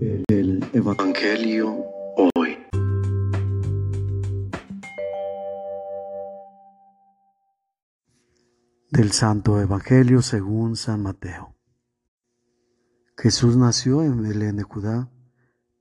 [0.00, 1.84] El Evangelio
[2.36, 2.56] hoy.
[8.90, 11.56] Del Santo Evangelio según San Mateo.
[13.16, 15.10] Jesús nació en Belén de Judá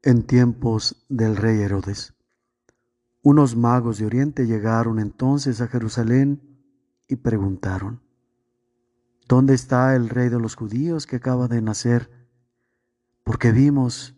[0.02, 2.16] en tiempos del rey Herodes.
[3.22, 6.42] Unos magos de Oriente llegaron entonces a Jerusalén
[7.08, 8.02] y preguntaron,
[9.28, 12.17] ¿Dónde está el rey de los judíos que acaba de nacer?
[13.28, 14.16] Porque vimos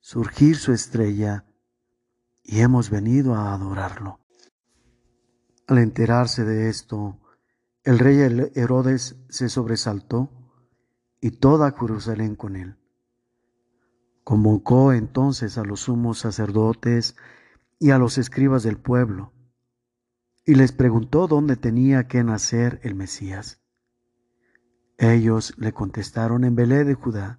[0.00, 1.46] surgir su estrella
[2.42, 4.18] y hemos venido a adorarlo.
[5.68, 7.20] Al enterarse de esto,
[7.84, 8.18] el rey
[8.56, 10.28] Herodes se sobresaltó
[11.20, 12.76] y toda Jerusalén con él.
[14.24, 17.14] Convocó entonces a los sumos sacerdotes
[17.78, 19.32] y a los escribas del pueblo
[20.44, 23.62] y les preguntó dónde tenía que nacer el Mesías.
[24.98, 27.38] Ellos le contestaron en Belé de Judá,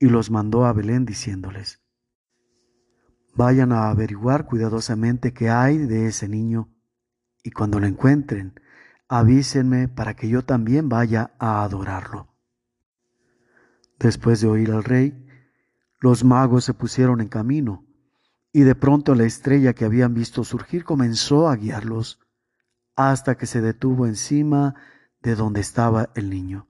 [0.00, 1.80] y los mandó a Belén diciéndoles,
[3.36, 6.74] Vayan a averiguar cuidadosamente qué hay de ese niño,
[7.44, 8.58] y cuando lo encuentren,
[9.08, 12.34] avísenme para que yo también vaya a adorarlo.
[13.98, 15.26] Después de oír al rey,
[16.00, 17.86] los magos se pusieron en camino
[18.52, 22.18] y de pronto la estrella que habían visto surgir comenzó a guiarlos
[22.96, 24.74] hasta que se detuvo encima
[25.20, 26.69] de donde estaba el niño.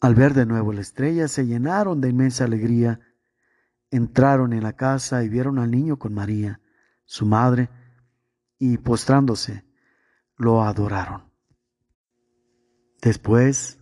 [0.00, 3.00] Al ver de nuevo la estrella se llenaron de inmensa alegría,
[3.90, 6.60] entraron en la casa y vieron al niño con María,
[7.04, 7.68] su madre,
[8.58, 9.64] y postrándose,
[10.36, 11.32] lo adoraron.
[13.00, 13.78] Después,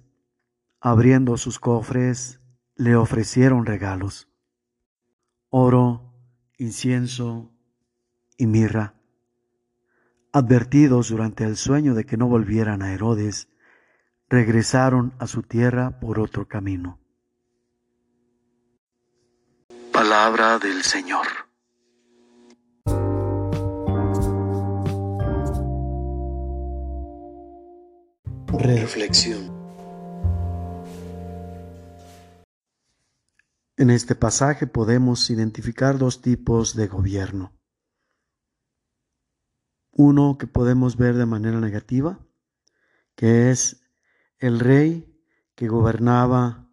[0.80, 2.40] abriendo sus cofres,
[2.76, 4.28] le ofrecieron regalos,
[5.48, 6.14] oro,
[6.58, 7.52] incienso
[8.36, 8.94] y mirra.
[10.32, 13.48] Advertidos durante el sueño de que no volvieran a Herodes,
[14.28, 16.98] regresaron a su tierra por otro camino.
[19.92, 21.26] Palabra del Señor.
[28.48, 29.54] Reflexión.
[33.78, 37.52] En este pasaje podemos identificar dos tipos de gobierno.
[39.92, 42.18] Uno que podemos ver de manera negativa,
[43.14, 43.85] que es
[44.38, 45.20] el rey
[45.54, 46.68] que gobernaba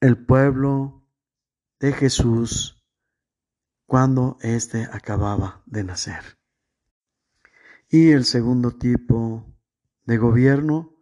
[0.00, 1.06] el pueblo
[1.80, 2.84] de Jesús
[3.86, 6.38] cuando éste acababa de nacer.
[7.88, 9.44] Y el segundo tipo
[10.04, 10.94] de gobierno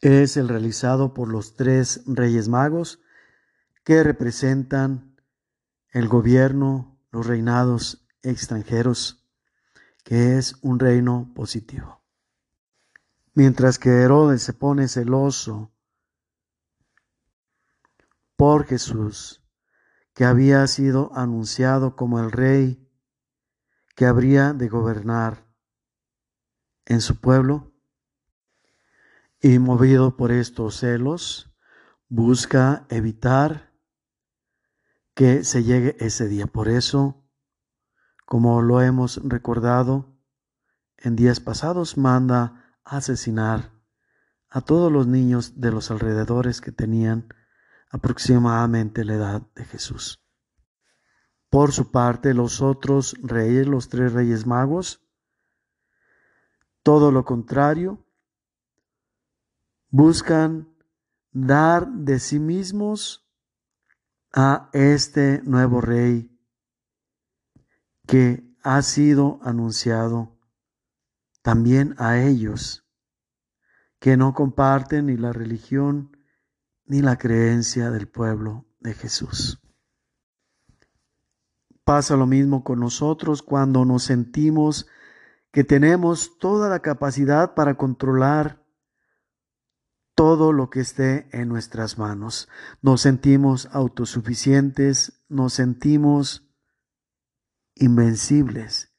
[0.00, 3.00] es el realizado por los tres reyes magos
[3.84, 5.16] que representan
[5.90, 9.27] el gobierno, los reinados extranjeros,
[10.08, 12.02] que es un reino positivo.
[13.34, 15.70] Mientras que Herodes se pone celoso
[18.34, 19.44] por Jesús,
[20.14, 22.90] que había sido anunciado como el rey
[23.96, 25.46] que habría de gobernar
[26.86, 27.74] en su pueblo,
[29.42, 31.54] y movido por estos celos,
[32.08, 33.74] busca evitar
[35.12, 36.46] que se llegue ese día.
[36.46, 37.27] Por eso,
[38.28, 40.04] como lo hemos recordado
[40.98, 43.72] en días pasados, manda asesinar
[44.50, 47.32] a todos los niños de los alrededores que tenían
[47.90, 50.22] aproximadamente la edad de Jesús.
[51.48, 55.00] Por su parte, los otros reyes, los tres reyes magos,
[56.82, 58.06] todo lo contrario,
[59.88, 60.68] buscan
[61.32, 63.26] dar de sí mismos
[64.34, 66.37] a este nuevo rey
[68.08, 70.34] que ha sido anunciado
[71.42, 72.86] también a ellos
[74.00, 76.16] que no comparten ni la religión
[76.86, 79.60] ni la creencia del pueblo de Jesús.
[81.84, 84.86] Pasa lo mismo con nosotros cuando nos sentimos
[85.52, 88.64] que tenemos toda la capacidad para controlar
[90.14, 92.48] todo lo que esté en nuestras manos.
[92.80, 96.47] Nos sentimos autosuficientes, nos sentimos
[97.80, 98.92] invencibles.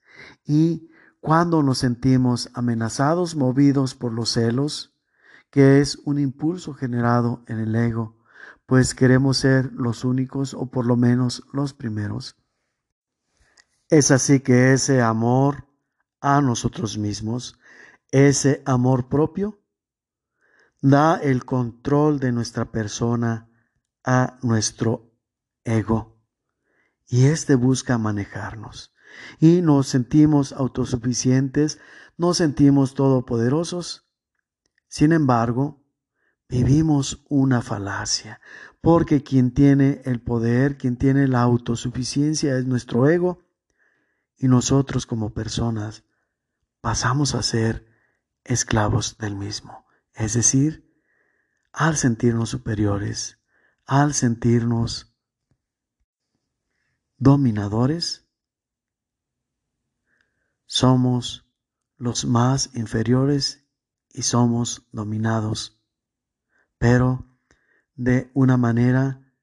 [0.45, 0.89] Y
[1.19, 4.95] cuando nos sentimos amenazados, movidos por los celos,
[5.49, 8.17] que es un impulso generado en el ego,
[8.65, 12.35] pues queremos ser los únicos o por lo menos los primeros.
[13.89, 15.67] Es así que ese amor
[16.21, 17.59] a nosotros mismos,
[18.11, 19.59] ese amor propio,
[20.81, 23.49] da el control de nuestra persona
[24.03, 25.11] a nuestro
[25.63, 26.18] ego
[27.09, 28.93] y éste busca manejarnos.
[29.39, 31.79] Y nos sentimos autosuficientes,
[32.17, 34.07] nos sentimos todopoderosos.
[34.87, 35.83] Sin embargo,
[36.47, 38.39] vivimos una falacia,
[38.79, 43.43] porque quien tiene el poder, quien tiene la autosuficiencia es nuestro ego,
[44.37, 46.03] y nosotros como personas
[46.79, 47.87] pasamos a ser
[48.45, 49.85] esclavos del mismo.
[50.13, 50.89] Es decir,
[51.73, 53.39] al sentirnos superiores,
[53.85, 55.08] al sentirnos
[57.19, 58.25] dominadores,
[60.65, 61.45] somos
[61.97, 63.67] los más inferiores
[64.09, 65.81] y somos dominados,
[66.77, 67.25] pero
[67.95, 69.33] de una manera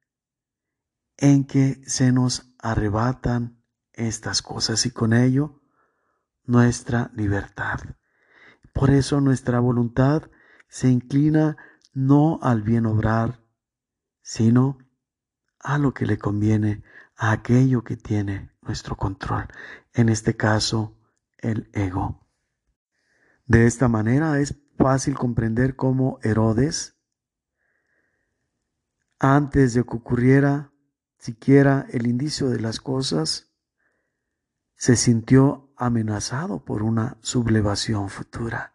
[1.19, 3.63] en que se nos arrebatan
[3.93, 5.61] estas cosas y con ello
[6.45, 7.81] nuestra libertad.
[8.73, 10.31] Por eso nuestra voluntad
[10.69, 11.57] se inclina
[11.93, 13.43] no al bien obrar,
[14.23, 14.79] sino
[15.59, 16.83] a lo que le conviene
[17.17, 19.49] aquello que tiene nuestro control,
[19.93, 20.99] en este caso
[21.39, 22.29] el ego.
[23.47, 26.97] De esta manera es fácil comprender cómo Herodes,
[29.19, 30.73] antes de que ocurriera
[31.19, 33.53] siquiera el indicio de las cosas,
[34.75, 38.75] se sintió amenazado por una sublevación futura.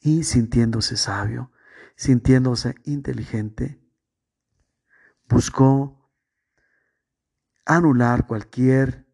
[0.00, 1.52] Y sintiéndose sabio,
[1.96, 3.80] sintiéndose inteligente,
[5.28, 6.03] buscó
[7.64, 9.06] anular cualquier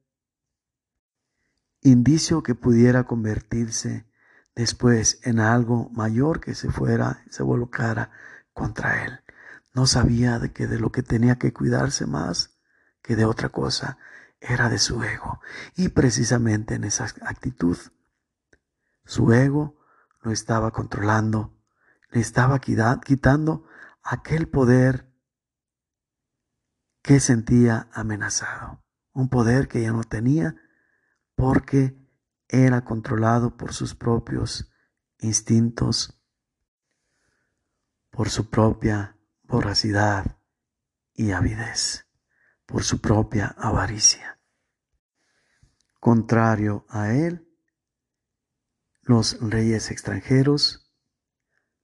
[1.82, 4.06] indicio que pudiera convertirse
[4.54, 8.10] después en algo mayor que se fuera, se volcara
[8.52, 9.20] contra él.
[9.74, 12.58] No sabía de que de lo que tenía que cuidarse más
[13.02, 13.98] que de otra cosa
[14.40, 15.40] era de su ego.
[15.76, 17.78] Y precisamente en esa actitud,
[19.04, 19.78] su ego
[20.22, 21.56] lo estaba controlando,
[22.10, 23.66] le estaba quitando
[24.02, 25.09] aquel poder
[27.02, 30.56] que sentía amenazado, un poder que ya no tenía
[31.34, 31.96] porque
[32.48, 34.70] era controlado por sus propios
[35.18, 36.20] instintos,
[38.10, 40.38] por su propia voracidad
[41.14, 42.06] y avidez,
[42.66, 44.38] por su propia avaricia.
[45.98, 47.46] Contrario a él,
[49.02, 50.90] los reyes extranjeros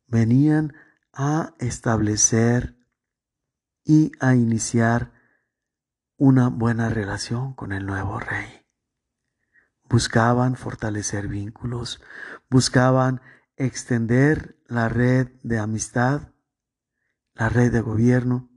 [0.07, 0.75] venían
[1.13, 2.76] a establecer
[3.89, 5.13] y a iniciar
[6.17, 8.67] una buena relación con el nuevo rey.
[9.85, 12.03] Buscaban fortalecer vínculos,
[12.51, 13.21] buscaban
[13.55, 16.33] extender la red de amistad,
[17.35, 18.51] la red de gobierno,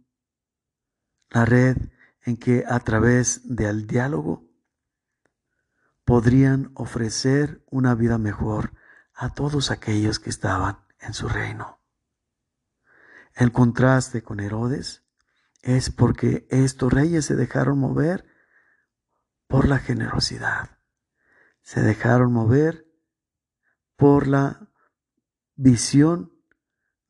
[1.30, 1.78] la red
[2.24, 4.50] en que a través del diálogo
[6.06, 8.74] podrían ofrecer una vida mejor
[9.14, 11.80] a todos aquellos que estaban en su reino.
[13.36, 15.06] El contraste con Herodes
[15.62, 18.26] es porque estos reyes se dejaron mover
[19.48, 20.80] por la generosidad,
[21.62, 22.86] se dejaron mover
[23.96, 24.70] por la
[25.56, 26.32] visión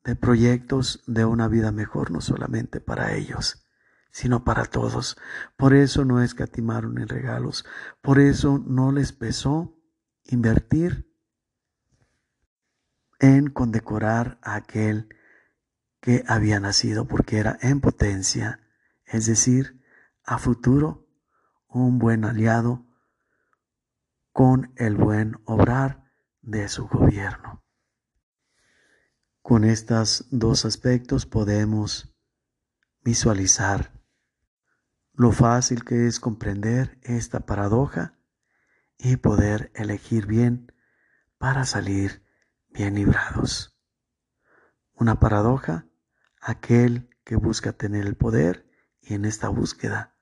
[0.04, 3.66] de proyectos de una vida mejor, no solamente para ellos,
[4.10, 5.16] sino para todos.
[5.56, 7.64] Por eso no escatimaron en regalos,
[8.00, 9.78] por eso no les pesó
[10.24, 11.10] invertir
[13.18, 15.08] en condecorar a aquel
[16.00, 18.60] que había nacido porque era en potencia,
[19.04, 19.82] es decir,
[20.24, 21.06] a futuro,
[21.68, 22.86] un buen aliado
[24.32, 26.04] con el buen obrar
[26.42, 27.62] de su gobierno.
[29.42, 32.14] Con estos dos aspectos podemos
[33.02, 33.92] visualizar
[35.12, 38.18] lo fácil que es comprender esta paradoja
[38.96, 40.72] y poder elegir bien
[41.38, 42.22] para salir
[42.68, 43.76] bien librados.
[44.94, 45.89] Una paradoja
[46.40, 48.68] aquel que busca tener el poder
[49.00, 50.16] y en esta búsqueda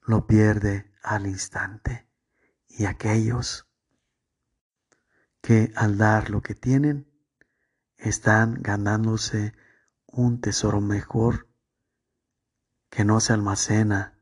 [0.00, 2.08] lo pierde al instante.
[2.66, 3.68] Y aquellos
[5.40, 7.10] que al dar lo que tienen
[7.96, 9.54] están ganándose
[10.06, 11.48] un tesoro mejor
[12.90, 14.18] que no se almacena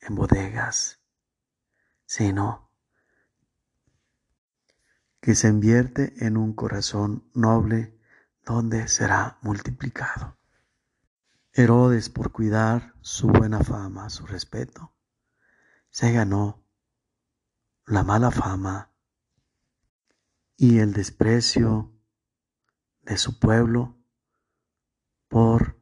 [0.00, 1.00] en bodegas,
[2.04, 2.70] sino
[5.20, 7.95] que se invierte en un corazón noble
[8.46, 10.38] donde será multiplicado.
[11.52, 14.94] Herodes, por cuidar su buena fama, su respeto,
[15.90, 16.64] se ganó
[17.86, 18.92] la mala fama
[20.56, 21.92] y el desprecio
[23.02, 23.98] de su pueblo
[25.28, 25.80] por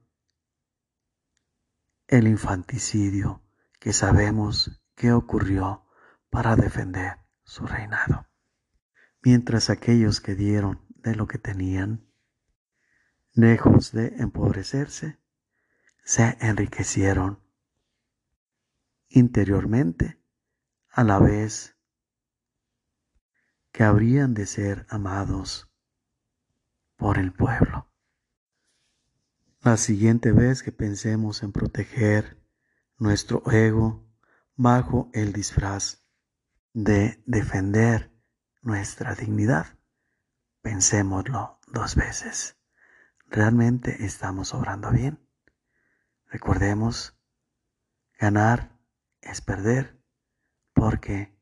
[2.07, 3.43] el infanticidio
[3.79, 5.87] que sabemos que ocurrió
[6.31, 8.27] para defender su reinado.
[9.23, 12.14] Mientras aquellos que dieron de lo que tenían,
[13.35, 15.19] lejos de empobrecerse,
[16.05, 17.43] se enriquecieron
[19.09, 20.21] interiormente
[20.89, 21.77] a la vez
[23.73, 25.69] que habrían de ser amados
[26.97, 27.91] por el pueblo.
[29.61, 32.41] La siguiente vez que pensemos en proteger
[32.99, 34.07] nuestro ego
[34.55, 36.05] bajo el disfraz
[36.73, 38.13] de defender
[38.63, 39.79] nuestra dignidad,
[40.63, 42.54] pensémoslo dos veces.
[43.35, 45.19] ¿Realmente estamos obrando bien?
[46.27, 47.19] Recordemos,
[48.17, 48.79] ganar
[49.21, 50.01] es perder
[50.73, 51.37] porque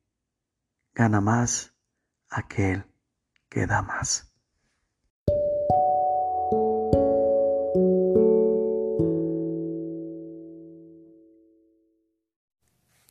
[0.95, 1.75] gana más
[2.31, 2.87] aquel
[3.51, 4.33] que da más.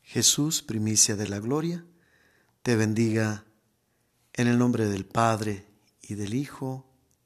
[0.02, 1.86] Jesús, primicia de la gloria,
[2.64, 3.46] te bendiga
[4.34, 5.68] en el nombre del Padre
[6.02, 6.91] y del Hijo